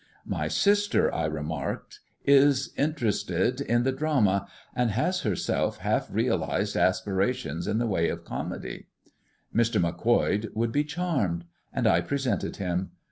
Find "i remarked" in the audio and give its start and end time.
1.13-1.99